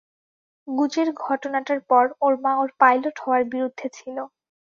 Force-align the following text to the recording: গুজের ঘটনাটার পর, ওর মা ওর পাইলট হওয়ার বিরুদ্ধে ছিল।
গুজের 0.67 1.09
ঘটনাটার 1.25 1.79
পর, 1.89 2.05
ওর 2.21 2.33
মা 2.43 2.53
ওর 2.61 2.69
পাইলট 2.81 3.15
হওয়ার 3.23 3.43
বিরুদ্ধে 3.51 3.87
ছিল। 3.97 4.17